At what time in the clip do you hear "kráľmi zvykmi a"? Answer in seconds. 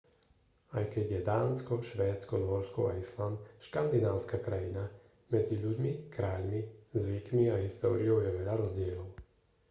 6.15-7.61